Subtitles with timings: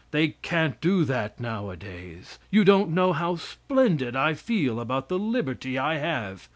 [0.09, 2.39] They can't do that now a days!
[2.49, 6.49] You don't know how splendid I feel about the liberty I have.